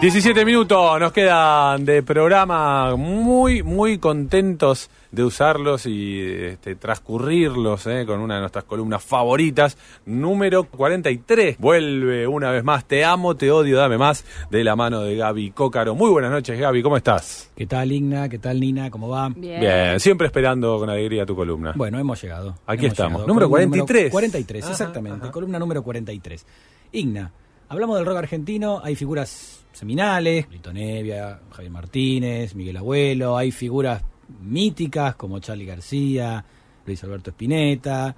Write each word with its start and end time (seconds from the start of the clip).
17 0.00 0.44
minutos 0.44 1.00
nos 1.00 1.10
quedan 1.10 1.84
de 1.84 2.04
programa, 2.04 2.94
muy, 2.94 3.64
muy 3.64 3.98
contentos 3.98 4.90
de 5.10 5.24
usarlos 5.24 5.86
y 5.86 6.20
este, 6.20 6.76
transcurrirlos 6.76 7.84
eh, 7.88 8.04
con 8.06 8.20
una 8.20 8.34
de 8.34 8.40
nuestras 8.42 8.62
columnas 8.62 9.02
favoritas, 9.02 9.76
número 10.06 10.62
43. 10.62 11.58
Vuelve 11.58 12.28
una 12.28 12.52
vez 12.52 12.62
más, 12.62 12.84
te 12.84 13.04
amo, 13.04 13.34
te 13.34 13.50
odio, 13.50 13.76
dame 13.76 13.98
más, 13.98 14.24
de 14.52 14.62
la 14.62 14.76
mano 14.76 15.00
de 15.00 15.16
Gaby 15.16 15.50
Cócaro. 15.50 15.96
Muy 15.96 16.10
buenas 16.10 16.30
noches, 16.30 16.56
Gaby, 16.56 16.80
¿cómo 16.80 16.96
estás? 16.96 17.50
¿Qué 17.56 17.66
tal, 17.66 17.90
Igna? 17.90 18.28
¿Qué 18.28 18.38
tal, 18.38 18.60
Nina? 18.60 18.92
¿Cómo 18.92 19.08
va? 19.08 19.30
Bien. 19.30 19.98
siempre 19.98 20.28
esperando 20.28 20.78
con 20.78 20.88
alegría 20.88 21.26
tu 21.26 21.34
columna. 21.34 21.72
Bueno, 21.74 21.98
hemos 21.98 22.22
llegado. 22.22 22.54
Aquí 22.66 22.86
estamos. 22.86 23.26
Número 23.26 23.48
43. 23.48 24.12
43, 24.12 24.70
exactamente. 24.70 25.28
Columna 25.32 25.58
número 25.58 25.82
43. 25.82 26.46
Igna, 26.92 27.32
hablamos 27.68 27.96
del 27.96 28.06
rock 28.06 28.18
argentino, 28.18 28.80
hay 28.80 28.94
figuras 28.94 29.57
seminales, 29.78 30.46
Lito 30.50 30.72
Nevia, 30.72 31.40
Javier 31.50 31.70
Martínez, 31.70 32.54
Miguel 32.54 32.76
Abuelo, 32.76 33.36
hay 33.36 33.52
figuras 33.52 34.02
míticas 34.42 35.14
como 35.14 35.38
Charlie 35.38 35.66
García, 35.66 36.44
Luis 36.84 37.02
Alberto 37.04 37.30
Spinetta, 37.30 38.16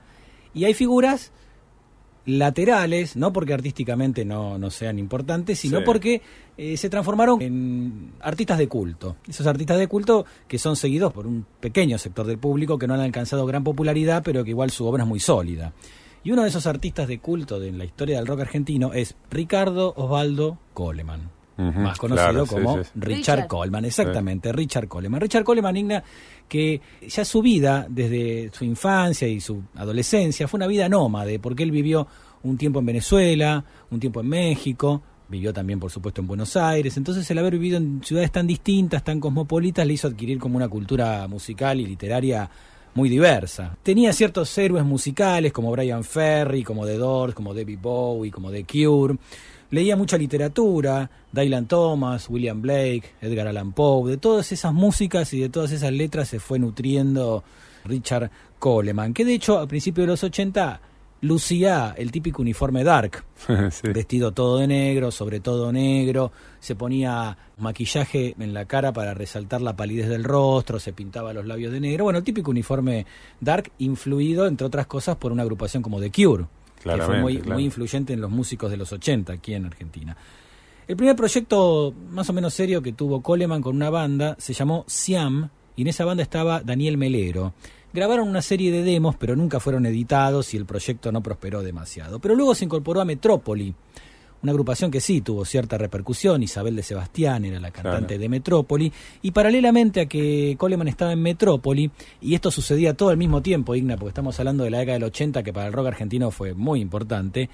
y 0.54 0.64
hay 0.64 0.74
figuras 0.74 1.32
laterales, 2.26 3.16
no 3.16 3.32
porque 3.32 3.54
artísticamente 3.54 4.24
no, 4.24 4.58
no 4.58 4.70
sean 4.70 4.98
importantes, 4.98 5.58
sino 5.58 5.82
porque 5.84 6.22
eh, 6.56 6.76
se 6.76 6.90
transformaron 6.90 7.40
en 7.42 8.12
artistas 8.20 8.58
de 8.58 8.68
culto. 8.68 9.16
Esos 9.28 9.46
artistas 9.46 9.78
de 9.78 9.86
culto 9.86 10.24
que 10.46 10.58
son 10.58 10.76
seguidos 10.76 11.12
por 11.12 11.26
un 11.26 11.46
pequeño 11.60 11.98
sector 11.98 12.26
del 12.26 12.38
público 12.38 12.78
que 12.78 12.86
no 12.86 12.94
han 12.94 13.00
alcanzado 13.00 13.46
gran 13.46 13.64
popularidad, 13.64 14.22
pero 14.24 14.44
que 14.44 14.50
igual 14.50 14.70
su 14.70 14.86
obra 14.86 15.02
es 15.02 15.08
muy 15.08 15.20
sólida. 15.20 15.72
Y 16.22 16.32
uno 16.32 16.42
de 16.42 16.48
esos 16.48 16.66
artistas 16.66 17.08
de 17.08 17.18
culto 17.18 17.58
de 17.58 17.72
la 17.72 17.84
historia 17.84 18.18
del 18.18 18.26
rock 18.26 18.40
argentino 18.40 18.92
es 18.92 19.16
Ricardo 19.30 19.94
Osvaldo 19.96 20.58
Coleman 20.74 21.39
más 21.60 21.98
conocido 21.98 22.46
como 22.46 22.78
Richard, 22.94 23.46
Coleman, 23.46 23.84
exactamente, 23.84 24.52
Richard 24.52 24.88
Coleman. 24.88 25.20
Richard 25.20 25.44
Coleman, 25.44 25.76
Igna, 25.76 26.02
que 26.48 26.80
ya 27.06 27.24
su 27.24 27.42
vida, 27.42 27.86
desde 27.88 28.50
su 28.52 28.64
infancia 28.64 29.28
y 29.28 29.40
su 29.40 29.62
adolescencia, 29.76 30.48
fue 30.48 30.58
una 30.58 30.66
vida 30.66 30.88
nómade, 30.88 31.38
porque 31.38 31.62
él 31.62 31.70
vivió 31.70 32.06
un 32.42 32.56
tiempo 32.56 32.80
en 32.80 32.86
Venezuela, 32.86 33.64
un 33.90 34.00
tiempo 34.00 34.20
en 34.20 34.28
México, 34.28 35.02
vivió 35.28 35.52
también, 35.52 35.78
por 35.78 35.90
supuesto, 35.90 36.20
en 36.20 36.26
Buenos 36.26 36.56
Aires. 36.56 36.96
Entonces, 36.96 37.30
el 37.30 37.38
haber 37.38 37.52
vivido 37.52 37.76
en 37.76 38.02
ciudades 38.02 38.32
tan 38.32 38.46
distintas, 38.46 39.04
tan 39.04 39.20
cosmopolitas, 39.20 39.86
le 39.86 39.94
hizo 39.94 40.08
adquirir 40.08 40.38
como 40.38 40.56
una 40.56 40.68
cultura 40.68 41.28
musical 41.28 41.80
y 41.80 41.86
literaria 41.86 42.50
muy 42.94 43.08
diversa. 43.08 43.76
Tenía 43.82 44.12
ciertos 44.12 44.56
héroes 44.58 44.84
musicales 44.84 45.52
como 45.52 45.70
Brian 45.70 46.02
Ferry, 46.02 46.64
como 46.64 46.84
The 46.84 46.96
Doors, 46.96 47.34
como 47.34 47.54
David 47.54 47.78
Bowie, 47.80 48.32
como 48.32 48.50
The 48.50 48.64
Cure 48.64 49.16
leía 49.70 49.96
mucha 49.96 50.18
literatura, 50.18 51.10
Dylan 51.32 51.66
Thomas, 51.66 52.28
William 52.28 52.60
Blake, 52.60 53.14
Edgar 53.20 53.48
Allan 53.48 53.72
Poe, 53.72 54.10
de 54.10 54.16
todas 54.16 54.52
esas 54.52 54.72
músicas 54.72 55.32
y 55.32 55.40
de 55.40 55.48
todas 55.48 55.72
esas 55.72 55.92
letras 55.92 56.28
se 56.28 56.40
fue 56.40 56.58
nutriendo 56.58 57.44
Richard 57.84 58.30
Coleman, 58.58 59.14
que 59.14 59.24
de 59.24 59.34
hecho 59.34 59.58
a 59.58 59.66
principios 59.66 60.06
de 60.06 60.12
los 60.12 60.24
80 60.24 60.80
lucía 61.22 61.94
el 61.96 62.10
típico 62.10 62.42
uniforme 62.42 62.82
dark, 62.82 63.24
vestido 63.82 64.32
todo 64.32 64.58
de 64.58 64.66
negro, 64.66 65.10
sobre 65.10 65.40
todo 65.40 65.72
negro, 65.72 66.32
se 66.58 66.74
ponía 66.74 67.36
maquillaje 67.58 68.34
en 68.38 68.54
la 68.54 68.64
cara 68.64 68.92
para 68.92 69.14
resaltar 69.14 69.60
la 69.60 69.76
palidez 69.76 70.08
del 70.08 70.24
rostro, 70.24 70.80
se 70.80 70.92
pintaba 70.92 71.32
los 71.32 71.46
labios 71.46 71.72
de 71.72 71.80
negro, 71.80 72.04
bueno, 72.04 72.18
el 72.18 72.24
típico 72.24 72.50
uniforme 72.50 73.06
dark 73.40 73.70
influido, 73.78 74.46
entre 74.46 74.66
otras 74.66 74.86
cosas, 74.86 75.16
por 75.16 75.32
una 75.32 75.42
agrupación 75.42 75.82
como 75.82 76.00
The 76.00 76.10
Cure 76.10 76.46
que 76.82 77.02
fue 77.02 77.20
muy, 77.20 77.38
muy 77.42 77.64
influyente 77.64 78.12
en 78.12 78.20
los 78.20 78.30
músicos 78.30 78.70
de 78.70 78.76
los 78.76 78.92
80 78.92 79.32
aquí 79.32 79.54
en 79.54 79.66
Argentina. 79.66 80.16
El 80.88 80.96
primer 80.96 81.14
proyecto 81.14 81.94
más 82.10 82.28
o 82.30 82.32
menos 82.32 82.52
serio 82.52 82.82
que 82.82 82.92
tuvo 82.92 83.22
Coleman 83.22 83.62
con 83.62 83.76
una 83.76 83.90
banda 83.90 84.34
se 84.38 84.52
llamó 84.52 84.84
Siam 84.88 85.50
y 85.76 85.82
en 85.82 85.88
esa 85.88 86.04
banda 86.04 86.22
estaba 86.22 86.62
Daniel 86.62 86.98
Melero. 86.98 87.54
Grabaron 87.92 88.28
una 88.28 88.42
serie 88.42 88.72
de 88.72 88.82
demos 88.82 89.14
pero 89.16 89.36
nunca 89.36 89.60
fueron 89.60 89.86
editados 89.86 90.52
y 90.52 90.56
el 90.56 90.66
proyecto 90.66 91.12
no 91.12 91.22
prosperó 91.22 91.62
demasiado. 91.62 92.18
Pero 92.18 92.34
luego 92.34 92.54
se 92.54 92.64
incorporó 92.64 93.00
a 93.00 93.04
Metrópoli, 93.04 93.74
una 94.42 94.52
agrupación 94.52 94.90
que 94.90 95.00
sí 95.00 95.20
tuvo 95.20 95.44
cierta 95.44 95.76
repercusión, 95.76 96.42
Isabel 96.42 96.76
de 96.76 96.82
Sebastián 96.82 97.44
era 97.44 97.60
la 97.60 97.70
cantante 97.70 98.18
de 98.18 98.28
Metrópoli, 98.28 98.92
y 99.22 99.30
paralelamente 99.32 100.00
a 100.00 100.06
que 100.06 100.56
Coleman 100.58 100.88
estaba 100.88 101.12
en 101.12 101.22
Metrópoli, 101.22 101.90
y 102.20 102.34
esto 102.34 102.50
sucedía 102.50 102.94
todo 102.94 103.10
al 103.10 103.16
mismo 103.16 103.42
tiempo, 103.42 103.74
Igna, 103.74 103.96
porque 103.96 104.10
estamos 104.10 104.38
hablando 104.38 104.64
de 104.64 104.70
la 104.70 104.78
década 104.78 104.94
del 104.94 105.04
80, 105.04 105.42
que 105.42 105.52
para 105.52 105.66
el 105.66 105.72
rock 105.72 105.88
argentino 105.88 106.30
fue 106.30 106.54
muy 106.54 106.80
importante, 106.80 107.50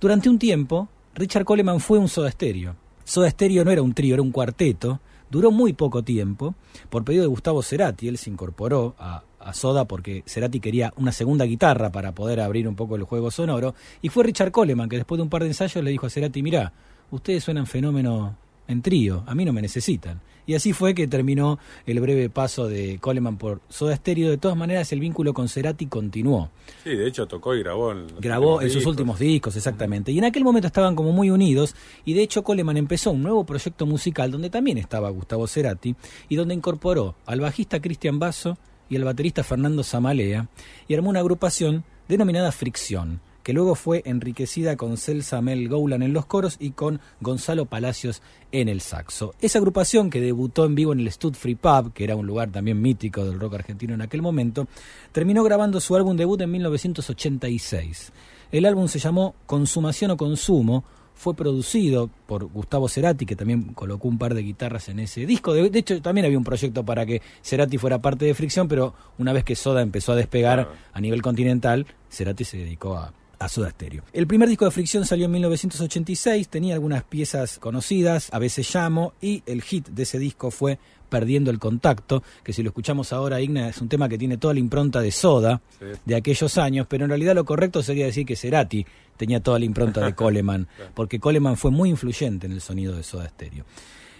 durante 0.00 0.28
un 0.28 0.38
tiempo 0.38 0.88
Richard 1.14 1.44
Coleman 1.44 1.80
fue 1.80 1.98
un 1.98 2.08
soda 2.08 2.28
estéreo. 2.28 2.76
Soda 3.04 3.30
Stereo 3.30 3.64
no 3.64 3.70
era 3.70 3.82
un 3.82 3.94
trío, 3.94 4.14
era 4.14 4.22
un 4.22 4.30
cuarteto, 4.30 5.00
duró 5.30 5.50
muy 5.50 5.72
poco 5.72 6.04
tiempo, 6.04 6.54
por 6.90 7.04
pedido 7.04 7.22
de 7.22 7.28
Gustavo 7.28 7.62
Cerati, 7.62 8.06
él 8.06 8.18
se 8.18 8.30
incorporó 8.30 8.94
a, 8.98 9.22
a 9.40 9.52
Soda 9.52 9.84
porque 9.86 10.22
Cerati 10.26 10.60
quería 10.60 10.92
una 10.96 11.12
segunda 11.12 11.44
guitarra 11.44 11.90
para 11.90 12.12
poder 12.12 12.40
abrir 12.40 12.68
un 12.68 12.74
poco 12.74 12.96
el 12.96 13.04
juego 13.04 13.30
sonoro. 13.30 13.74
Y 14.02 14.08
fue 14.08 14.24
Richard 14.24 14.50
Coleman 14.50 14.88
que 14.88 14.96
después 14.96 15.18
de 15.18 15.22
un 15.22 15.28
par 15.28 15.42
de 15.42 15.48
ensayos 15.48 15.82
le 15.82 15.90
dijo 15.90 16.06
a 16.06 16.10
Cerati, 16.10 16.42
mirá, 16.42 16.72
ustedes 17.10 17.44
suenan 17.44 17.66
fenómeno 17.66 18.36
en 18.66 18.82
trío, 18.82 19.24
a 19.26 19.34
mí 19.34 19.44
no 19.44 19.52
me 19.52 19.62
necesitan. 19.62 20.20
Y 20.48 20.54
así 20.54 20.72
fue 20.72 20.94
que 20.94 21.06
terminó 21.06 21.58
el 21.84 22.00
breve 22.00 22.30
paso 22.30 22.68
de 22.68 22.98
Coleman 23.00 23.36
por 23.36 23.60
Soda 23.68 23.94
Stereo. 23.94 24.30
De 24.30 24.38
todas 24.38 24.56
maneras, 24.56 24.90
el 24.92 25.00
vínculo 25.00 25.34
con 25.34 25.46
Cerati 25.46 25.84
continuó. 25.84 26.48
Sí, 26.82 26.96
de 26.96 27.06
hecho 27.06 27.26
tocó 27.26 27.54
y 27.54 27.62
grabó. 27.62 27.92
En 27.92 28.06
grabó 28.18 28.62
en 28.62 28.70
sus 28.70 28.86
últimos 28.86 29.18
discos, 29.18 29.56
exactamente. 29.56 30.10
Y 30.10 30.16
en 30.16 30.24
aquel 30.24 30.44
momento 30.44 30.66
estaban 30.66 30.96
como 30.96 31.12
muy 31.12 31.28
unidos. 31.28 31.76
Y 32.06 32.14
de 32.14 32.22
hecho, 32.22 32.42
Coleman 32.42 32.78
empezó 32.78 33.10
un 33.10 33.22
nuevo 33.22 33.44
proyecto 33.44 33.84
musical 33.84 34.30
donde 34.30 34.48
también 34.48 34.78
estaba 34.78 35.10
Gustavo 35.10 35.46
Cerati 35.46 35.94
y 36.30 36.36
donde 36.36 36.54
incorporó 36.54 37.14
al 37.26 37.40
bajista 37.40 37.78
Cristian 37.78 38.18
Basso 38.18 38.56
y 38.88 38.96
el 38.96 39.04
baterista 39.04 39.44
Fernando 39.44 39.82
Zamalea, 39.82 40.48
y 40.86 40.94
armó 40.94 41.10
una 41.10 41.20
agrupación 41.20 41.84
denominada 42.08 42.52
Fricción, 42.52 43.20
que 43.42 43.54
luego 43.54 43.74
fue 43.74 44.02
enriquecida 44.04 44.76
con 44.76 44.98
Celsa 44.98 45.40
Mel 45.40 45.70
Goulan 45.70 46.02
en 46.02 46.12
los 46.12 46.26
coros 46.26 46.56
y 46.60 46.72
con 46.72 47.00
Gonzalo 47.20 47.64
Palacios 47.64 48.20
en 48.52 48.68
el 48.68 48.82
saxo. 48.82 49.34
Esa 49.40 49.58
agrupación 49.58 50.10
que 50.10 50.20
debutó 50.20 50.66
en 50.66 50.74
vivo 50.74 50.92
en 50.92 51.00
el 51.00 51.10
Stud 51.10 51.34
Free 51.34 51.54
Pub, 51.54 51.94
que 51.94 52.04
era 52.04 52.14
un 52.14 52.26
lugar 52.26 52.50
también 52.50 52.80
mítico 52.82 53.24
del 53.24 53.40
rock 53.40 53.54
argentino 53.54 53.94
en 53.94 54.02
aquel 54.02 54.20
momento, 54.20 54.68
terminó 55.12 55.42
grabando 55.44 55.80
su 55.80 55.96
álbum 55.96 56.16
debut 56.16 56.40
en 56.42 56.50
1986. 56.50 58.12
El 58.52 58.66
álbum 58.66 58.86
se 58.86 58.98
llamó 58.98 59.34
Consumación 59.46 60.10
o 60.10 60.16
Consumo, 60.16 60.84
fue 61.18 61.34
producido 61.34 62.08
por 62.26 62.44
Gustavo 62.46 62.88
Cerati, 62.88 63.26
que 63.26 63.34
también 63.34 63.74
colocó 63.74 64.06
un 64.06 64.18
par 64.18 64.34
de 64.34 64.42
guitarras 64.42 64.88
en 64.88 65.00
ese 65.00 65.26
disco. 65.26 65.52
De, 65.52 65.76
hecho, 65.76 66.00
también 66.00 66.24
había 66.24 66.38
un 66.38 66.44
proyecto 66.44 66.84
para 66.84 67.04
que 67.04 67.20
Cerati 67.42 67.76
fuera 67.76 68.00
parte 68.00 68.24
de 68.24 68.34
Fricción, 68.34 68.68
pero 68.68 68.94
una 69.18 69.32
vez 69.32 69.42
que 69.42 69.56
Soda 69.56 69.82
empezó 69.82 70.12
a 70.12 70.16
despegar 70.16 70.68
a 70.92 71.00
nivel 71.00 71.20
continental, 71.20 71.86
Cerati 72.08 72.44
se 72.44 72.58
dedicó 72.58 72.96
a, 72.96 73.12
a 73.38 73.48
Soda 73.48 73.70
Stereo. 73.70 74.02
El 74.12 74.26
primer 74.26 74.48
disco 74.48 74.64
de 74.64 74.70
Fricción 74.70 75.04
salió 75.06 75.26
en 75.26 75.32
1986, 75.32 76.48
tenía 76.48 76.74
algunas 76.74 77.04
piezas 77.04 77.58
conocidas, 77.58 78.28
a 78.32 78.38
veces 78.38 78.72
llamo, 78.74 79.12
y 79.20 79.42
el 79.46 79.62
hit 79.62 79.88
de 79.88 80.02
ese 80.02 80.18
disco 80.18 80.50
fue 80.50 80.78
Perdiendo 81.08 81.50
el 81.50 81.58
Contacto, 81.58 82.22
que 82.42 82.52
si 82.52 82.62
lo 82.62 82.68
escuchamos 82.68 83.12
ahora, 83.12 83.40
Igna, 83.40 83.68
es 83.68 83.80
un 83.80 83.88
tema 83.88 84.08
que 84.08 84.18
tiene 84.18 84.36
toda 84.36 84.52
la 84.52 84.60
impronta 84.60 85.00
de 85.00 85.10
Soda 85.10 85.62
de 86.04 86.14
aquellos 86.14 86.58
años, 86.58 86.86
pero 86.88 87.04
en 87.04 87.10
realidad 87.10 87.34
lo 87.34 87.44
correcto 87.44 87.82
sería 87.82 88.04
decir 88.04 88.26
que 88.26 88.36
Cerati 88.36 88.84
tenía 89.16 89.40
toda 89.40 89.58
la 89.58 89.64
impronta 89.64 90.04
de 90.04 90.14
Coleman, 90.16 90.68
porque 90.94 91.18
Coleman 91.18 91.56
fue 91.56 91.70
muy 91.70 91.88
influyente 91.88 92.46
en 92.46 92.52
el 92.52 92.60
sonido 92.60 92.94
de 92.94 93.02
Soda 93.02 93.28
Stereo. 93.28 93.64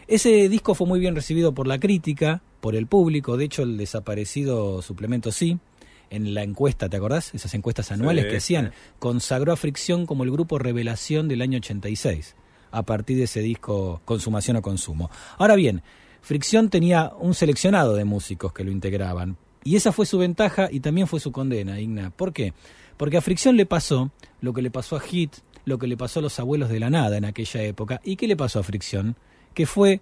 Ese 0.06 0.48
disco 0.48 0.74
fue 0.74 0.86
muy 0.86 1.00
bien 1.00 1.14
recibido 1.14 1.52
por 1.52 1.66
la 1.66 1.78
crítica, 1.78 2.40
por 2.60 2.74
el 2.74 2.86
público, 2.86 3.36
de 3.36 3.44
hecho 3.44 3.62
el 3.62 3.76
desaparecido 3.76 4.80
suplemento 4.80 5.30
sí, 5.30 5.58
en 6.10 6.34
la 6.34 6.42
encuesta, 6.42 6.88
¿te 6.88 6.96
acordás? 6.96 7.34
Esas 7.34 7.54
encuestas 7.54 7.92
anuales 7.92 8.26
que 8.26 8.36
hacían, 8.36 8.72
consagró 8.98 9.52
a 9.52 9.56
Fricción 9.56 10.06
como 10.06 10.24
el 10.24 10.30
grupo 10.30 10.58
Revelación 10.58 11.28
del 11.28 11.42
año 11.42 11.58
86, 11.58 12.36
a 12.70 12.82
partir 12.82 13.16
de 13.16 13.24
ese 13.24 13.40
disco 13.40 14.00
Consumación 14.04 14.56
o 14.56 14.62
Consumo. 14.62 15.10
Ahora 15.36 15.56
bien, 15.56 15.82
Fricción 16.20 16.68
tenía 16.70 17.12
un 17.18 17.34
seleccionado 17.34 17.94
de 17.94 18.04
músicos 18.04 18.52
que 18.52 18.64
lo 18.64 18.70
integraban, 18.70 19.36
y 19.64 19.76
esa 19.76 19.92
fue 19.92 20.06
su 20.06 20.18
ventaja 20.18 20.68
y 20.70 20.80
también 20.80 21.06
fue 21.06 21.20
su 21.20 21.32
condena, 21.32 21.80
Igna. 21.80 22.10
¿Por 22.10 22.32
qué? 22.32 22.54
Porque 22.96 23.16
a 23.16 23.20
Fricción 23.20 23.56
le 23.56 23.66
pasó 23.66 24.10
lo 24.40 24.52
que 24.52 24.62
le 24.62 24.70
pasó 24.70 24.96
a 24.96 25.00
Hit, 25.00 25.36
lo 25.64 25.78
que 25.78 25.86
le 25.86 25.96
pasó 25.96 26.20
a 26.20 26.22
los 26.22 26.38
abuelos 26.40 26.70
de 26.70 26.80
la 26.80 26.90
nada 26.90 27.16
en 27.16 27.24
aquella 27.24 27.62
época. 27.62 28.00
¿Y 28.02 28.16
qué 28.16 28.26
le 28.26 28.36
pasó 28.36 28.60
a 28.60 28.62
Fricción? 28.62 29.16
Que 29.54 29.66
fue 29.66 30.00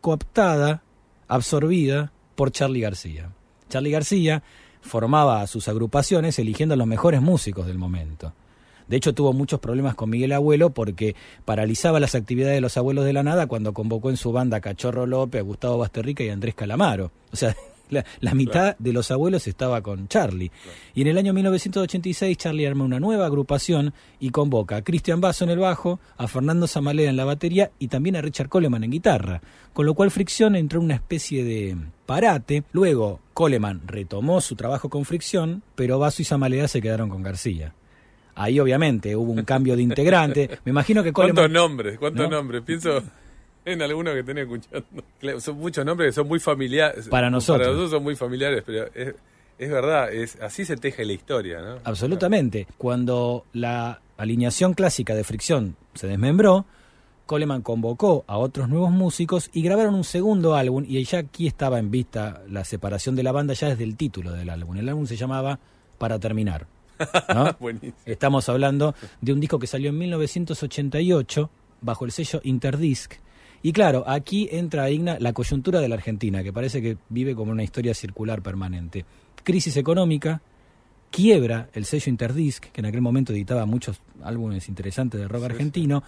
cooptada, 0.00 0.82
absorbida 1.28 2.12
por 2.34 2.50
Charlie 2.50 2.80
García. 2.80 3.32
Charlie 3.68 3.90
García 3.90 4.42
formaba 4.86 5.46
sus 5.46 5.68
agrupaciones 5.68 6.38
eligiendo 6.38 6.74
a 6.74 6.76
los 6.78 6.86
mejores 6.86 7.20
músicos 7.20 7.66
del 7.66 7.78
momento. 7.78 8.32
De 8.88 8.96
hecho, 8.96 9.14
tuvo 9.14 9.32
muchos 9.32 9.60
problemas 9.60 9.94
con 9.96 10.10
Miguel 10.10 10.32
Abuelo 10.32 10.70
porque 10.70 11.16
paralizaba 11.44 11.98
las 12.00 12.14
actividades 12.14 12.54
de 12.54 12.60
los 12.60 12.76
abuelos 12.76 13.04
de 13.04 13.12
la 13.12 13.22
nada 13.22 13.46
cuando 13.48 13.74
convocó 13.74 14.10
en 14.10 14.16
su 14.16 14.32
banda 14.32 14.58
a 14.58 14.60
Cachorro 14.60 15.06
López, 15.06 15.40
a 15.40 15.44
Gustavo 15.44 15.78
Basterrica 15.78 16.22
y 16.22 16.28
a 16.28 16.32
Andrés 16.32 16.54
Calamaro. 16.54 17.10
O 17.32 17.36
sea, 17.36 17.56
la, 17.90 18.04
la 18.20 18.34
mitad 18.34 18.76
de 18.78 18.92
los 18.92 19.10
abuelos 19.10 19.46
estaba 19.46 19.80
con 19.82 20.08
Charlie. 20.08 20.50
Y 20.94 21.02
en 21.02 21.08
el 21.08 21.18
año 21.18 21.32
1986 21.32 22.36
Charlie 22.36 22.66
arma 22.66 22.84
una 22.84 23.00
nueva 23.00 23.26
agrupación 23.26 23.92
y 24.20 24.30
convoca 24.30 24.76
a 24.76 24.82
Cristian 24.82 25.20
Basso 25.20 25.44
en 25.44 25.50
el 25.50 25.58
bajo, 25.58 26.00
a 26.16 26.28
Fernando 26.28 26.66
Zamalea 26.66 27.10
en 27.10 27.16
la 27.16 27.24
batería 27.24 27.70
y 27.78 27.88
también 27.88 28.16
a 28.16 28.22
Richard 28.22 28.48
Coleman 28.48 28.84
en 28.84 28.90
guitarra. 28.90 29.40
Con 29.72 29.86
lo 29.86 29.94
cual 29.94 30.10
Fricción 30.10 30.56
entró 30.56 30.80
en 30.80 30.86
una 30.86 30.94
especie 30.94 31.44
de 31.44 31.76
parate. 32.06 32.64
Luego 32.72 33.20
Coleman 33.34 33.82
retomó 33.86 34.40
su 34.40 34.56
trabajo 34.56 34.88
con 34.88 35.04
Fricción, 35.04 35.62
pero 35.74 35.98
Basso 35.98 36.22
y 36.22 36.24
Zamalea 36.24 36.68
se 36.68 36.80
quedaron 36.80 37.10
con 37.10 37.22
García. 37.22 37.74
Ahí 38.34 38.60
obviamente 38.60 39.16
hubo 39.16 39.32
un 39.32 39.44
cambio 39.44 39.76
de 39.76 39.82
integrante. 39.82 40.58
Me 40.64 40.70
imagino 40.70 41.02
que 41.02 41.12
Coleman... 41.12 41.36
¿Cuántos 41.36 41.52
nombres? 41.52 41.98
¿Cuántos 41.98 42.28
¿No? 42.28 42.36
nombres? 42.36 42.62
Pienso 42.62 43.02
en 43.66 43.82
algunos 43.82 44.14
que 44.14 44.22
tenés 44.22 44.44
escuchando. 44.44 45.40
Son 45.40 45.58
muchos 45.58 45.84
nombres 45.84 46.08
que 46.08 46.12
son 46.12 46.28
muy 46.28 46.40
familiares. 46.40 47.08
Para 47.08 47.28
nosotros. 47.28 47.58
Para 47.58 47.70
nosotros 47.70 47.90
son 47.90 48.02
muy 48.02 48.16
familiares, 48.16 48.62
pero 48.64 48.86
es, 48.94 49.14
es 49.58 49.70
verdad, 49.70 50.12
es 50.12 50.40
así 50.40 50.64
se 50.64 50.76
teje 50.76 51.04
la 51.04 51.12
historia, 51.12 51.60
¿no? 51.60 51.78
Absolutamente. 51.84 52.66
Cuando 52.78 53.44
la 53.52 54.00
alineación 54.16 54.74
clásica 54.74 55.14
de 55.14 55.24
Fricción 55.24 55.76
se 55.94 56.06
desmembró, 56.06 56.64
Coleman 57.26 57.62
convocó 57.62 58.24
a 58.28 58.38
otros 58.38 58.68
nuevos 58.68 58.92
músicos 58.92 59.50
y 59.52 59.62
grabaron 59.62 59.96
un 59.96 60.04
segundo 60.04 60.54
álbum 60.54 60.84
y 60.86 61.02
ya 61.02 61.18
aquí 61.18 61.48
estaba 61.48 61.80
en 61.80 61.90
vista 61.90 62.42
la 62.48 62.64
separación 62.64 63.16
de 63.16 63.24
la 63.24 63.32
banda 63.32 63.52
ya 63.54 63.68
desde 63.68 63.82
el 63.82 63.96
título 63.96 64.30
del 64.30 64.48
álbum. 64.48 64.76
El 64.76 64.88
álbum 64.88 65.06
se 65.06 65.16
llamaba 65.16 65.58
Para 65.98 66.20
Terminar. 66.20 66.68
¿no? 67.34 67.56
Estamos 68.06 68.48
hablando 68.48 68.94
de 69.20 69.32
un 69.32 69.40
disco 69.40 69.58
que 69.58 69.66
salió 69.66 69.90
en 69.90 69.98
1988 69.98 71.50
bajo 71.80 72.04
el 72.04 72.12
sello 72.12 72.40
Interdisc. 72.44 73.14
Y 73.62 73.72
claro, 73.72 74.04
aquí 74.06 74.48
entra 74.50 74.90
Igna 74.90 75.18
la 75.18 75.32
coyuntura 75.32 75.80
de 75.80 75.88
la 75.88 75.96
Argentina, 75.96 76.42
que 76.42 76.52
parece 76.52 76.80
que 76.80 76.98
vive 77.08 77.34
como 77.34 77.52
una 77.52 77.64
historia 77.64 77.94
circular 77.94 78.42
permanente. 78.42 79.04
Crisis 79.42 79.76
económica, 79.76 80.40
quiebra 81.10 81.68
el 81.72 81.84
sello 81.84 82.10
Interdisc, 82.10 82.66
que 82.66 82.80
en 82.80 82.86
aquel 82.86 83.00
momento 83.00 83.32
editaba 83.32 83.66
muchos 83.66 84.00
álbumes 84.22 84.68
interesantes 84.68 85.20
de 85.20 85.28
rock 85.28 85.44
argentino. 85.44 86.02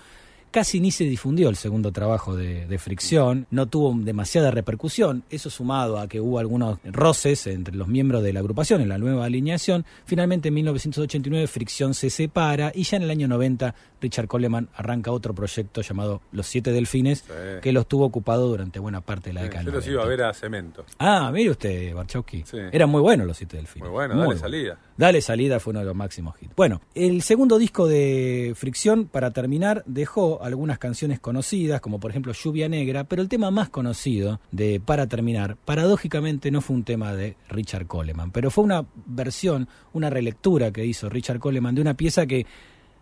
Casi 0.51 0.81
ni 0.81 0.91
se 0.91 1.05
difundió 1.05 1.49
el 1.49 1.57
segundo 1.57 1.93
trabajo 1.93 2.35
de, 2.37 2.67
de 2.67 2.79
Fricción, 2.79 3.47
no 3.51 3.67
tuvo 3.67 3.95
demasiada 3.99 4.51
repercusión, 4.51 5.23
eso 5.31 5.51
sumado 5.51 5.99
a 5.99 6.09
que 6.09 6.21
hubo 6.21 6.39
algunos 6.39 6.79
roces 6.85 7.47
entre 7.47 7.75
los 7.75 7.87
miembros 7.89 8.23
de 8.23 8.33
la 8.33 8.41
agrupación 8.41 8.81
en 8.81 8.89
la 8.89 8.99
nueva 8.99 9.25
alineación, 9.27 9.85
finalmente 10.07 10.49
en 10.49 10.55
1989 10.55 11.47
Fricción 11.47 11.95
se 11.95 12.11
separa 12.11 12.73
y 12.75 12.85
ya 12.85 12.97
en 12.97 13.03
el 13.05 13.11
año 13.11 13.29
90 13.29 13.75
Richard 14.01 14.29
Coleman 14.29 14.69
arranca 14.75 15.11
otro 15.11 15.35
proyecto 15.35 15.81
llamado 15.83 16.21
Los 16.33 16.47
Siete 16.47 16.71
Delfines, 16.73 17.19
Sí. 17.29 17.33
que 17.63 17.73
lo 17.73 17.81
estuvo 17.81 18.05
ocupado 18.05 18.47
durante 18.49 18.79
buena 18.79 19.01
parte 19.01 19.31
de 19.31 19.35
la 19.35 19.41
Sí, 19.41 19.47
década. 19.49 19.65
Yo 19.65 19.71
los 19.73 19.87
iba 19.87 20.03
a 20.03 20.05
90. 20.05 20.09
ver 20.23 20.31
a 20.31 20.35
Cemento. 20.35 20.85
Ah, 20.99 21.31
mire 21.33 21.51
usted, 21.51 21.95
Barchowski. 21.95 22.45
Sí. 22.47 22.59
Eran 22.73 22.89
muy 22.91 23.01
buenos 23.01 23.27
los 23.27 23.37
Siete 23.37 23.57
Delfines. 23.57 23.83
Muy 23.89 23.91
bueno, 23.93 24.15
Muy 24.15 24.27
dale 24.29 24.39
salida. 24.39 24.79
Dale 24.97 25.21
salida 25.21 25.59
fue 25.61 25.73
uno 25.73 25.81
de 25.81 25.87
los 25.87 25.95
máximos 25.97 26.37
hits. 26.41 26.55
Bueno, 26.57 26.81
el 26.95 27.23
segundo 27.23 27.59
disco 27.59 27.89
de 27.89 28.53
Fricción, 28.57 29.07
para 29.07 29.33
terminar, 29.33 29.83
dejó 29.87 30.38
algunas 30.43 30.79
canciones 30.79 31.21
conocidas, 31.21 31.81
como 31.81 32.01
por 32.01 32.11
ejemplo 32.11 32.33
Lluvia 32.33 32.69
Negra, 32.69 33.05
pero 33.05 33.23
el 33.23 33.29
tema 33.29 33.51
más 33.51 33.69
conocido 33.69 34.41
de 34.51 34.81
Para 34.81 35.07
terminar, 35.07 35.57
paradójicamente 35.57 36.51
no 36.51 36.61
fue 36.61 36.77
un 36.77 36.85
tema 36.85 37.15
de 37.15 37.37
Richard 37.49 37.87
Coleman, 37.87 38.31
pero 38.31 38.51
fue 38.51 38.65
una 38.65 38.87
versión, 39.07 39.69
una 39.93 40.11
relectura 40.11 40.71
que 40.73 40.85
hizo 40.85 41.09
Richard 41.09 41.39
Coleman 41.39 41.75
de 41.75 41.81
una 41.81 41.95
pieza 41.95 42.27
que 42.27 42.47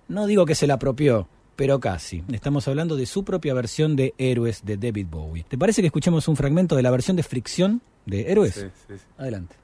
no 0.08 0.26
digo 0.26 0.46
que 0.46 0.54
se 0.54 0.66
la 0.66 0.74
apropió, 0.74 1.28
pero 1.56 1.80
casi. 1.80 2.22
Estamos 2.32 2.68
hablando 2.68 2.96
de 2.96 3.06
su 3.06 3.24
propia 3.24 3.54
versión 3.54 3.96
de 3.96 4.14
Héroes 4.18 4.64
de 4.64 4.76
David 4.76 5.06
Bowie. 5.10 5.44
¿Te 5.48 5.58
parece 5.58 5.80
que 5.82 5.86
escuchemos 5.86 6.28
un 6.28 6.36
fragmento 6.36 6.76
de 6.76 6.82
la 6.82 6.90
versión 6.90 7.16
de 7.16 7.22
Fricción 7.22 7.82
de 8.04 8.30
Héroes? 8.30 8.54
Sí, 8.54 8.66
sí, 8.86 8.94
sí. 8.98 9.04
Adelante. 9.18 9.56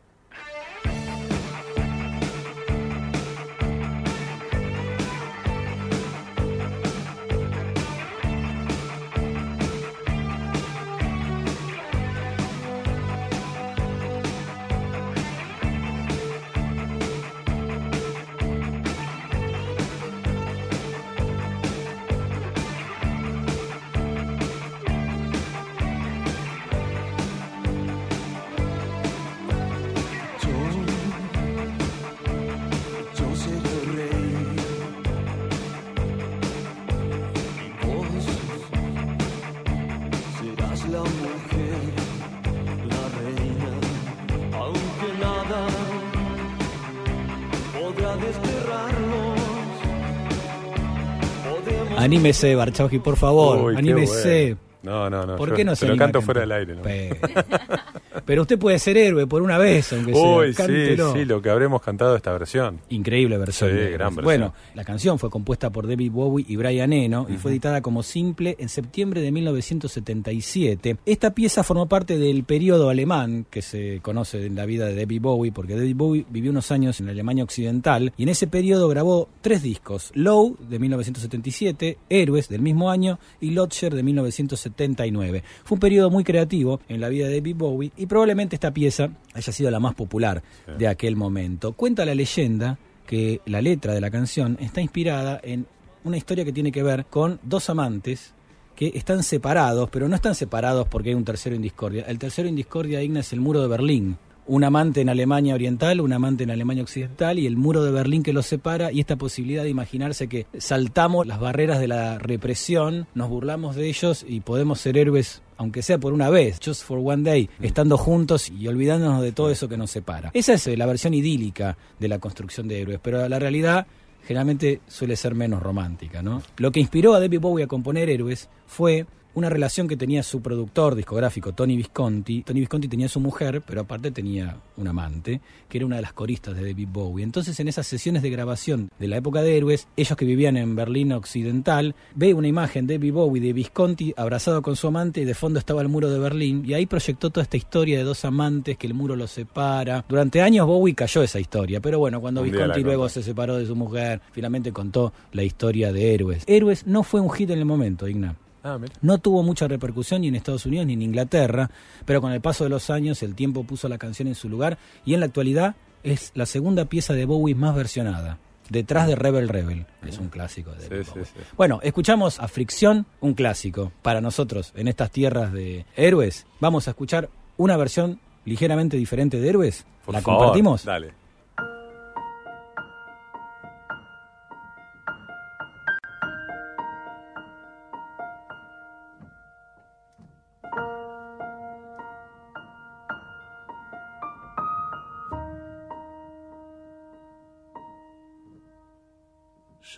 Anímese, 52.02 52.54
Barchowski, 52.54 52.98
por 52.98 53.16
favor. 53.16 53.72
Uy, 53.72 53.76
anímese. 53.76 54.56
bueno. 54.56 54.72
No, 54.82 55.08
no, 55.08 55.26
no. 55.26 55.36
¿Por 55.36 55.50
yo 55.50 55.54
qué 55.54 55.64
no 55.64 55.76
se 55.76 55.86
lo 55.86 55.96
canto 55.96 56.20
fuera 56.22 56.40
del 56.40 56.52
aire. 56.52 56.74
¿no? 56.74 56.82
Pe- 58.22 58.32
Pero 58.32 58.42
usted 58.42 58.58
puede 58.58 58.78
ser 58.78 58.96
héroe 58.96 59.26
por 59.26 59.42
una 59.42 59.58
vez, 59.58 59.92
aunque 59.92 60.14
sea. 60.14 60.22
Uy, 60.36 60.52
sí, 60.54 61.24
lo 61.24 61.40
que 61.42 61.50
habremos 61.50 61.82
cantado 61.82 62.16
esta 62.16 62.32
versión. 62.32 62.80
Increíble 62.88 63.36
versión. 63.38 63.70
Sí, 63.70 63.76
gran 63.92 64.14
versión. 64.14 64.24
Bueno, 64.24 64.54
la 64.74 64.84
canción 64.84 65.18
fue 65.18 65.30
compuesta 65.30 65.70
por 65.70 65.86
David 65.86 66.10
Bowie 66.12 66.44
y 66.48 66.56
Brian 66.56 66.92
Eno 66.92 67.26
y 67.28 67.36
fue 67.36 67.52
editada 67.52 67.80
como 67.82 68.02
simple 68.02 68.56
en 68.58 68.68
septiembre 68.68 69.20
de 69.20 69.30
1977. 69.32 70.96
Esta 71.06 71.34
pieza 71.34 71.62
formó 71.62 71.86
parte 71.88 72.18
del 72.18 72.44
periodo 72.44 72.88
alemán 72.88 73.46
que 73.50 73.62
se 73.62 74.00
conoce 74.02 74.46
en 74.46 74.54
la 74.56 74.66
vida 74.66 74.86
de 74.86 74.94
David 74.96 75.20
Bowie, 75.20 75.52
porque 75.52 75.74
David 75.76 75.96
Bowie 75.96 76.26
vivió 76.30 76.50
unos 76.50 76.70
años 76.72 77.00
en 77.00 77.08
Alemania 77.08 77.44
Occidental 77.44 78.12
y 78.16 78.22
en 78.24 78.28
ese 78.28 78.46
periodo 78.46 78.88
grabó 78.88 79.28
tres 79.40 79.62
discos: 79.62 80.10
Low 80.14 80.56
de 80.68 80.78
1977, 80.78 81.98
Héroes 82.08 82.48
del 82.48 82.62
mismo 82.62 82.90
año 82.90 83.18
y 83.40 83.50
Lodger 83.50 83.94
de 83.94 84.02
1979. 84.02 85.42
Fue 85.64 85.76
un 85.76 85.80
periodo 85.80 86.10
muy 86.10 86.24
creativo 86.24 86.80
en 86.88 87.00
la 87.00 87.08
vida 87.08 87.28
de 87.28 87.36
David 87.36 87.56
Bowie 87.56 87.92
y 87.96 88.06
probablemente 88.12 88.56
esta 88.56 88.74
pieza 88.74 89.08
haya 89.32 89.52
sido 89.54 89.70
la 89.70 89.80
más 89.80 89.94
popular 89.94 90.42
de 90.76 90.86
aquel 90.86 91.16
momento. 91.16 91.72
Cuenta 91.72 92.04
la 92.04 92.14
leyenda 92.14 92.78
que 93.06 93.40
la 93.46 93.62
letra 93.62 93.94
de 93.94 94.02
la 94.02 94.10
canción 94.10 94.58
está 94.60 94.82
inspirada 94.82 95.40
en 95.42 95.66
una 96.04 96.18
historia 96.18 96.44
que 96.44 96.52
tiene 96.52 96.70
que 96.70 96.82
ver 96.82 97.06
con 97.06 97.40
dos 97.42 97.70
amantes 97.70 98.34
que 98.76 98.92
están 98.94 99.22
separados, 99.22 99.88
pero 99.88 100.08
no 100.08 100.14
están 100.14 100.34
separados 100.34 100.86
porque 100.88 101.08
hay 101.08 101.14
un 101.14 101.24
tercero 101.24 101.56
en 101.56 101.62
discordia. 101.62 102.04
El 102.06 102.18
tercero 102.18 102.50
en 102.50 102.54
discordia, 102.54 103.02
Igna, 103.02 103.20
es 103.20 103.32
el 103.32 103.40
muro 103.40 103.62
de 103.62 103.68
Berlín. 103.68 104.18
Un 104.46 104.64
amante 104.64 105.00
en 105.00 105.08
Alemania 105.08 105.54
Oriental, 105.54 106.00
un 106.00 106.12
amante 106.12 106.44
en 106.44 106.50
Alemania 106.50 106.82
Occidental 106.82 107.38
y 107.38 107.46
el 107.46 107.56
muro 107.56 107.84
de 107.84 107.92
Berlín 107.92 108.22
que 108.22 108.32
los 108.32 108.46
separa 108.46 108.90
y 108.90 109.00
esta 109.00 109.16
posibilidad 109.16 109.62
de 109.62 109.70
imaginarse 109.70 110.28
que 110.28 110.46
saltamos 110.58 111.26
las 111.26 111.38
barreras 111.38 111.78
de 111.78 111.88
la 111.88 112.18
represión, 112.18 113.06
nos 113.14 113.28
burlamos 113.28 113.76
de 113.76 113.88
ellos 113.88 114.24
y 114.28 114.40
podemos 114.40 114.80
ser 114.80 114.98
héroes 114.98 115.42
aunque 115.58 115.82
sea 115.82 115.98
por 115.98 116.12
una 116.12 116.28
vez, 116.28 116.58
just 116.64 116.82
for 116.82 116.98
one 117.02 117.22
day, 117.22 117.48
estando 117.60 117.96
juntos 117.96 118.50
y 118.50 118.66
olvidándonos 118.66 119.22
de 119.22 119.30
todo 119.30 119.48
eso 119.48 119.68
que 119.68 119.76
nos 119.76 119.92
separa. 119.92 120.32
Esa 120.34 120.54
es 120.54 120.66
eh, 120.66 120.76
la 120.76 120.86
versión 120.86 121.14
idílica 121.14 121.76
de 122.00 122.08
la 122.08 122.18
construcción 122.18 122.66
de 122.66 122.80
héroes, 122.80 122.98
pero 123.00 123.28
la 123.28 123.38
realidad 123.38 123.86
generalmente 124.26 124.80
suele 124.88 125.16
ser 125.16 125.34
menos 125.34 125.62
romántica, 125.62 126.22
¿no? 126.22 126.42
Lo 126.56 126.72
que 126.72 126.80
inspiró 126.80 127.14
a 127.14 127.20
David 127.20 127.40
Bowie 127.40 127.64
a 127.64 127.68
componer 127.68 128.08
Héroes 128.08 128.48
fue 128.66 129.06
una 129.34 129.48
relación 129.48 129.88
que 129.88 129.96
tenía 129.96 130.22
su 130.22 130.42
productor 130.42 130.94
discográfico, 130.94 131.52
Tony 131.52 131.76
Visconti. 131.76 132.42
Tony 132.42 132.60
Visconti 132.60 132.88
tenía 132.88 133.08
su 133.08 133.20
mujer, 133.20 133.62
pero 133.66 133.82
aparte 133.82 134.10
tenía 134.10 134.56
un 134.76 134.88
amante, 134.88 135.40
que 135.68 135.78
era 135.78 135.86
una 135.86 135.96
de 135.96 136.02
las 136.02 136.12
coristas 136.12 136.56
de 136.56 136.66
David 136.66 136.88
Bowie. 136.90 137.24
Entonces, 137.24 137.58
en 137.60 137.68
esas 137.68 137.86
sesiones 137.86 138.22
de 138.22 138.30
grabación 138.30 138.90
de 138.98 139.08
la 139.08 139.16
época 139.16 139.42
de 139.42 139.56
Héroes, 139.56 139.88
ellos 139.96 140.16
que 140.16 140.24
vivían 140.24 140.56
en 140.56 140.76
Berlín 140.76 141.12
Occidental, 141.12 141.94
ve 142.14 142.34
una 142.34 142.48
imagen 142.48 142.86
de 142.86 142.98
David 142.98 143.12
Bowie 143.12 143.42
de 143.42 143.52
Visconti 143.52 144.14
abrazado 144.16 144.62
con 144.62 144.76
su 144.76 144.86
amante 144.86 145.20
y 145.20 145.24
de 145.24 145.34
fondo 145.34 145.58
estaba 145.58 145.82
el 145.82 145.88
muro 145.88 146.10
de 146.10 146.18
Berlín. 146.18 146.62
Y 146.66 146.74
ahí 146.74 146.86
proyectó 146.86 147.30
toda 147.30 147.42
esta 147.44 147.56
historia 147.56 147.98
de 147.98 148.04
dos 148.04 148.24
amantes, 148.24 148.76
que 148.76 148.86
el 148.86 148.94
muro 148.94 149.16
los 149.16 149.30
separa. 149.30 150.04
Durante 150.08 150.42
años 150.42 150.66
Bowie 150.66 150.94
cayó 150.94 151.22
esa 151.22 151.40
historia, 151.40 151.80
pero 151.80 151.98
bueno, 151.98 152.20
cuando 152.20 152.42
Visconti 152.42 152.82
luego 152.82 153.08
se 153.08 153.22
separó 153.22 153.56
de 153.56 153.66
su 153.66 153.76
mujer, 153.76 154.20
finalmente 154.32 154.72
contó 154.72 155.12
la 155.32 155.42
historia 155.42 155.92
de 155.92 156.14
Héroes. 156.14 156.44
Héroes 156.46 156.86
no 156.86 157.02
fue 157.02 157.20
un 157.20 157.30
hit 157.30 157.50
en 157.50 157.58
el 157.58 157.64
momento, 157.64 158.08
Igna. 158.08 158.36
Ah. 158.64 158.78
No 159.00 159.18
tuvo 159.18 159.42
mucha 159.42 159.66
repercusión 159.68 160.20
ni 160.22 160.28
en 160.28 160.36
Estados 160.36 160.66
Unidos 160.66 160.86
ni 160.86 160.92
en 160.92 161.02
Inglaterra, 161.02 161.70
pero 162.04 162.20
con 162.20 162.32
el 162.32 162.40
paso 162.40 162.64
de 162.64 162.70
los 162.70 162.90
años 162.90 163.22
el 163.22 163.34
tiempo 163.34 163.64
puso 163.64 163.88
la 163.88 163.98
canción 163.98 164.28
en 164.28 164.34
su 164.34 164.48
lugar 164.48 164.78
y 165.04 165.14
en 165.14 165.20
la 165.20 165.26
actualidad 165.26 165.74
es 166.02 166.30
la 166.34 166.46
segunda 166.46 166.84
pieza 166.84 167.12
de 167.14 167.24
Bowie 167.24 167.54
más 167.54 167.74
versionada, 167.74 168.38
detrás 168.70 169.06
de 169.08 169.14
Rebel 169.16 169.48
Rebel. 169.48 169.86
Es 170.06 170.18
un 170.18 170.28
clásico 170.28 170.72
de 170.72 170.80
Sí, 170.82 170.88
Bowie. 171.10 171.24
sí, 171.24 171.32
sí. 171.36 171.40
Bueno, 171.56 171.80
escuchamos 171.82 172.38
a 172.40 172.48
Fricción, 172.48 173.06
un 173.20 173.34
clásico 173.34 173.92
para 174.02 174.20
nosotros 174.20 174.72
en 174.76 174.88
estas 174.88 175.10
tierras 175.10 175.52
de 175.52 175.84
héroes. 175.96 176.46
Vamos 176.60 176.86
a 176.88 176.92
escuchar 176.92 177.28
una 177.56 177.76
versión 177.76 178.20
ligeramente 178.44 178.96
diferente 178.96 179.38
de 179.40 179.48
héroes. 179.48 179.84
Por 180.04 180.14
¿La 180.14 180.20
favor, 180.20 180.38
compartimos? 180.40 180.84
Dale. 180.84 181.12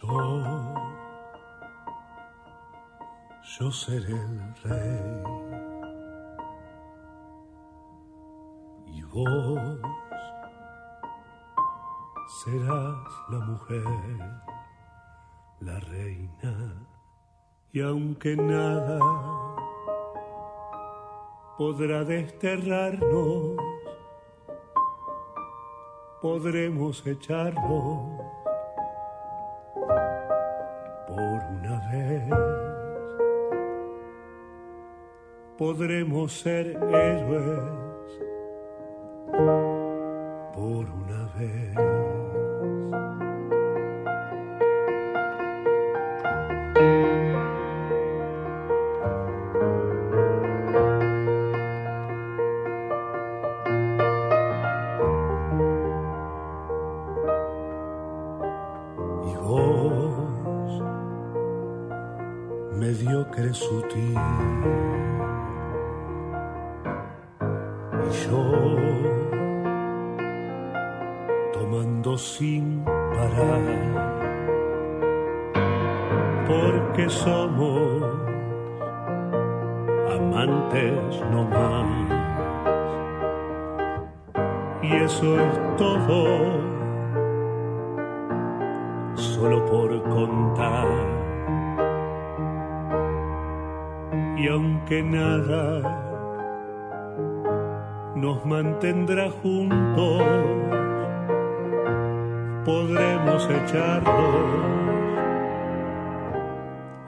Yo, 0.02 0.74
yo 3.42 3.70
seré 3.70 4.12
el 4.12 4.54
rey. 4.64 5.22
Y 8.86 9.02
vos 9.02 9.78
serás 12.42 13.08
la 13.30 13.38
mujer, 13.38 13.84
la 15.60 15.78
reina. 15.78 16.74
Y 17.72 17.80
aunque 17.80 18.36
nada 18.36 18.98
podrá 21.56 22.02
desterrarnos, 22.02 23.58
podremos 26.20 27.06
echarnos 27.06 28.43
por 31.44 31.56
una 31.56 31.80
vez 31.90 32.24
podremos 35.56 36.32
ser 36.32 36.66
héroes 36.66 37.60
por 40.54 40.90
una 40.90 41.28
vez. 41.38 41.74
Vos, 59.44 60.13
mediocre 62.78 63.52
sutil, 63.54 64.18
y 68.02 68.10
yo, 68.26 68.44
tomando 71.52 72.18
sin 72.18 72.84
parar, 72.84 73.62
porque 76.46 77.08
somos 77.08 78.02
amantes 80.16 81.22
no 81.32 81.44
más. 81.44 82.24
Y 84.82 84.92
eso 84.96 85.40
es 85.40 85.76
todo 85.76 86.26
solo 89.14 89.64
por 89.64 90.02
contar. 90.02 91.23
Y 94.36 94.48
aunque 94.48 95.02
nada 95.02 95.80
nos 98.16 98.44
mantendrá 98.44 99.30
juntos, 99.30 100.22
podremos 102.64 103.48
echarnos, 103.50 104.34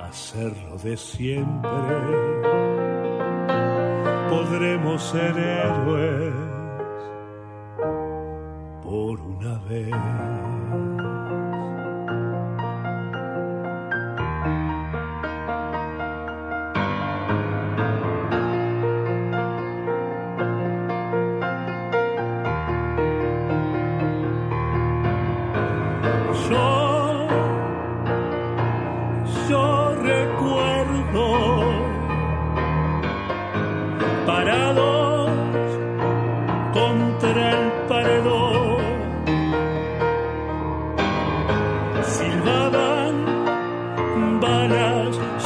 hacerlo 0.01 0.79
de 0.79 0.97
siempre. 0.97 1.71
Podremos 4.29 5.03
ser 5.03 5.37
héroes 5.37 6.56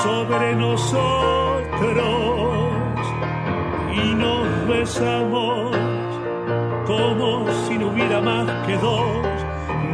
sobre 0.03 0.55
nosotros 0.57 2.01
y 3.93 4.15
nos 4.15 4.69
besamos 4.69 5.77
como 6.87 7.47
si 7.67 7.77
no 7.79 7.89
hubiera 7.89 8.21
más 8.21 8.67
que 8.67 8.77
dos, 8.79 9.27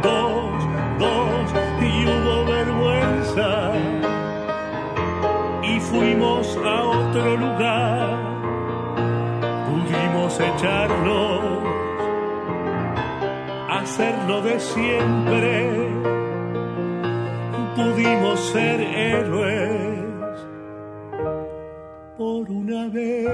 dos, 0.01 0.51
dos, 0.97 1.53
y 1.81 2.05
hubo 2.05 2.45
vergüenza. 2.45 3.73
Y 5.63 5.79
fuimos 5.79 6.57
a 6.57 6.83
otro 6.83 7.37
lugar, 7.37 8.17
pudimos 9.67 10.39
echarnos, 10.39 11.41
hacerlo 13.69 14.41
de 14.41 14.59
siempre, 14.59 16.16
pudimos 17.77 18.39
ser 18.39 18.81
héroes 18.81 20.47
por 22.17 22.49
una 22.49 22.87
vez. 22.89 23.27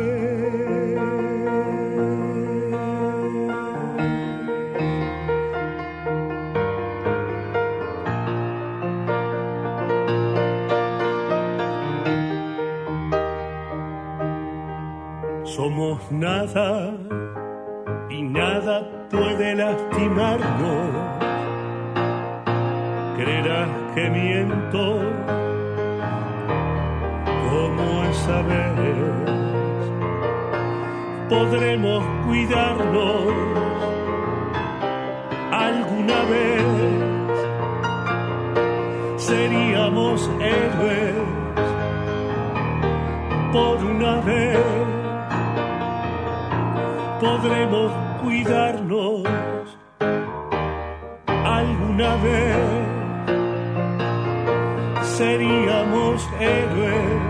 Somos 15.45 16.11
nada 16.11 16.91
y 18.09 18.23
nada 18.23 19.07
puede 19.09 19.55
lastimarnos. 19.55 20.89
Creerás 23.15 23.82
que 23.95 24.09
miento 24.09 24.99
como 27.49 28.03
esa 28.11 28.41
vez. 28.41 28.73
Podremos 31.29 32.03
cuidarnos 32.25 33.33
alguna 35.51 36.21
vez. 36.25 36.63
Seríamos 39.17 40.29
héroes 40.39 41.13
por 43.51 43.77
una 43.83 44.19
vez 44.21 44.93
podremos 47.23 47.91
cuidarnos 48.21 49.23
alguna 51.45 52.15
vez. 52.17 52.82
Seríamos 55.23 56.27
héroes, 56.37 57.22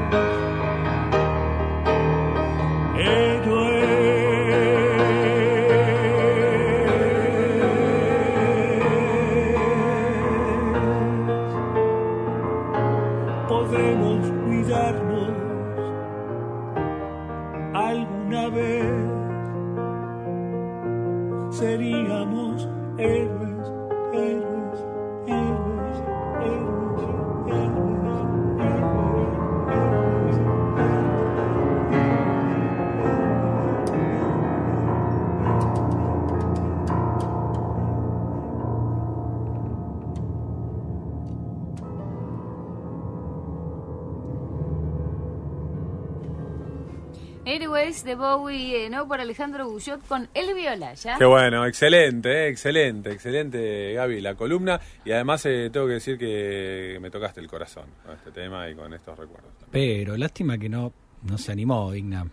Héroes 47.54 48.04
de 48.04 48.16
Bowie, 48.16 48.86
eh, 48.86 48.90
¿no? 48.90 49.08
Por 49.08 49.22
Alejandro 49.22 49.70
Guyot 49.70 50.08
con 50.08 50.28
El 50.34 50.56
Viola, 50.56 50.96
¿ya? 50.96 51.20
Qué 51.20 51.26
bueno, 51.26 51.68
excelente, 51.68 52.48
eh, 52.48 52.48
excelente, 52.48 53.12
excelente, 53.12 53.94
Gaby, 53.94 54.22
la 54.22 54.34
columna. 54.34 54.82
Y 55.06 55.12
además 55.12 55.46
eh, 55.46 55.70
tengo 55.72 55.86
que 55.86 55.94
decir 55.94 56.18
que 56.18 56.98
me 57.00 57.12
tocaste 57.12 57.42
el 57.42 57.48
corazón 57.48 57.86
con 58.04 58.16
este 58.16 58.32
tema 58.32 58.68
y 58.68 58.74
con 58.74 58.92
estos 58.92 59.20
recuerdos. 59.20 59.52
también. 59.60 60.00
Pero 60.00 60.18
lástima 60.18 60.58
que 60.58 60.68
no, 60.68 60.92
no 61.22 61.38
se 61.38 61.52
animó, 61.52 61.94
Igna. 61.94 62.26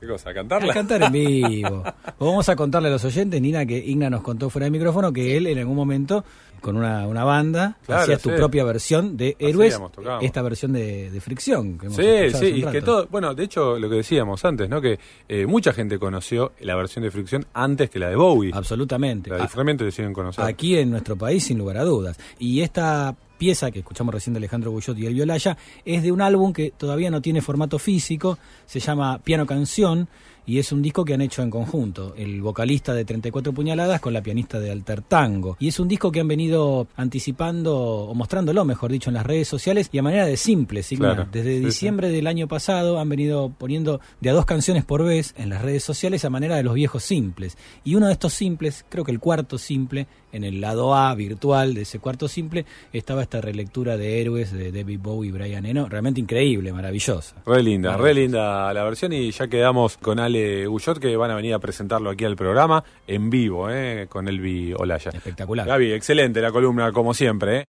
¿Qué 0.00 0.06
cosa? 0.06 0.28
¿A 0.28 0.32
A 0.32 0.34
cantarla? 0.34 0.74
cantar 0.74 1.02
en 1.04 1.12
vivo. 1.12 1.82
Vamos 2.18 2.48
a 2.48 2.56
contarle 2.56 2.88
a 2.88 2.92
los 2.92 3.04
oyentes, 3.04 3.40
Nina, 3.40 3.64
que 3.64 3.78
Igna 3.78 4.10
nos 4.10 4.22
contó 4.22 4.50
fuera 4.50 4.64
de 4.66 4.70
micrófono 4.70 5.12
que 5.12 5.36
él 5.36 5.46
en 5.46 5.58
algún 5.58 5.74
momento, 5.76 6.22
con 6.60 6.76
una, 6.76 7.06
una 7.06 7.24
banda, 7.24 7.78
Claro, 7.86 8.02
hacías 8.02 8.20
tu 8.20 8.30
propia 8.34 8.64
versión 8.64 9.16
de 9.16 9.36
Héroes, 9.38 9.74
Hacíamos, 9.74 9.92
esta 10.22 10.42
versión 10.42 10.72
de, 10.74 11.10
de 11.10 11.20
Fricción. 11.20 11.78
Que 11.78 11.86
hemos 11.86 11.96
Sí, 11.96 12.38
sí, 12.38 12.46
y 12.56 12.62
que 12.64 12.82
todo, 12.82 13.06
bueno, 13.10 13.34
de 13.34 13.44
hecho 13.44 13.78
lo 13.78 13.88
que 13.88 13.96
decíamos 13.96 14.44
antes, 14.44 14.68
¿no? 14.68 14.80
Que 14.82 14.98
eh, 15.28 15.46
mucha 15.46 15.72
gente 15.72 15.98
conoció 15.98 16.52
la 16.60 16.74
versión 16.76 17.02
de 17.04 17.10
Fricción 17.10 17.46
antes 17.54 17.88
que 17.88 17.98
la 17.98 18.08
de 18.10 18.16
Bowie. 18.16 18.50
Absolutamente. 18.54 19.30
La 19.30 19.36
A- 19.36 19.42
diferente 19.42 19.84
conociendo. 20.12 20.42
aquí 20.48 20.76
en 20.76 20.90
nuestro 20.90 21.16
país, 21.16 21.44
sin 21.44 21.56
lugar 21.58 21.78
a 21.78 21.84
dudas. 21.84 22.18
Y 22.38 22.60
esta 22.60 23.14
pieza 23.36 23.70
que 23.70 23.80
escuchamos 23.80 24.14
recién 24.14 24.34
de 24.34 24.38
Alejandro 24.38 24.70
Guyot 24.70 24.98
y 24.98 25.06
el 25.06 25.14
Violaya 25.14 25.56
es 25.84 26.02
de 26.02 26.12
un 26.12 26.20
álbum 26.20 26.52
que 26.52 26.72
todavía 26.76 27.10
no 27.10 27.20
tiene 27.20 27.42
formato 27.42 27.78
físico, 27.78 28.38
se 28.66 28.80
llama 28.80 29.18
Piano 29.18 29.46
Canción 29.46 30.08
y 30.46 30.58
es 30.58 30.70
un 30.70 30.80
disco 30.80 31.04
que 31.04 31.12
han 31.12 31.20
hecho 31.20 31.42
en 31.42 31.50
conjunto, 31.50 32.14
el 32.16 32.40
vocalista 32.40 32.94
de 32.94 33.04
34 33.04 33.52
puñaladas 33.52 34.00
con 34.00 34.12
la 34.12 34.22
pianista 34.22 34.60
de 34.60 34.70
Alter 34.70 35.02
Tango. 35.02 35.56
Y 35.58 35.68
es 35.68 35.80
un 35.80 35.88
disco 35.88 36.12
que 36.12 36.20
han 36.20 36.28
venido 36.28 36.86
anticipando 36.96 37.76
o 37.76 38.14
mostrándolo, 38.14 38.64
mejor 38.64 38.92
dicho, 38.92 39.10
en 39.10 39.14
las 39.14 39.26
redes 39.26 39.48
sociales 39.48 39.88
y 39.90 39.98
a 39.98 40.02
manera 40.02 40.24
de 40.24 40.36
simple, 40.36 40.84
Signa. 40.84 41.14
Claro, 41.14 41.28
Desde 41.32 41.58
sí, 41.58 41.64
diciembre 41.64 42.10
del 42.10 42.28
año 42.28 42.46
pasado 42.46 43.00
han 43.00 43.08
venido 43.08 43.52
poniendo 43.58 44.00
de 44.20 44.30
a 44.30 44.32
dos 44.32 44.46
canciones 44.46 44.84
por 44.84 45.04
vez 45.04 45.34
en 45.36 45.50
las 45.50 45.62
redes 45.62 45.82
sociales 45.82 46.24
a 46.24 46.30
manera 46.30 46.56
de 46.56 46.62
los 46.62 46.74
viejos 46.74 47.02
simples. 47.02 47.58
Y 47.82 47.96
uno 47.96 48.06
de 48.06 48.12
estos 48.12 48.32
simples, 48.32 48.84
creo 48.88 49.04
que 49.04 49.12
el 49.12 49.18
cuarto 49.18 49.58
simple, 49.58 50.06
en 50.32 50.44
el 50.44 50.60
lado 50.60 50.94
A 50.94 51.14
virtual 51.14 51.74
de 51.74 51.82
ese 51.82 51.98
cuarto 51.98 52.28
simple, 52.28 52.66
estaba 52.92 53.22
esta 53.22 53.40
relectura 53.40 53.96
de 53.96 54.20
Héroes 54.20 54.52
de 54.52 54.70
David 54.70 55.00
Bowie 55.02 55.30
y 55.30 55.32
Brian 55.32 55.66
Eno, 55.66 55.88
realmente 55.88 56.20
increíble, 56.20 56.72
maravillosa. 56.72 57.34
Re 57.44 57.62
linda, 57.62 57.96
re 57.96 58.14
linda 58.14 58.72
la 58.72 58.84
versión 58.84 59.12
y 59.12 59.30
ya 59.30 59.48
quedamos 59.48 59.96
con 59.96 60.20
Ale 60.36 60.66
Guyot 60.66 60.98
que 60.98 61.16
van 61.16 61.30
a 61.30 61.34
venir 61.34 61.54
a 61.54 61.58
presentarlo 61.58 62.10
aquí 62.10 62.24
al 62.24 62.36
programa 62.36 62.84
en 63.06 63.30
vivo, 63.30 63.70
¿eh? 63.70 64.06
con 64.08 64.28
Elvi 64.28 64.74
Olaya. 64.76 65.10
Espectacular. 65.10 65.66
Gaby, 65.66 65.92
excelente 65.92 66.40
la 66.40 66.52
columna 66.52 66.92
como 66.92 67.14
siempre. 67.14 67.58
¿eh? 67.58 67.66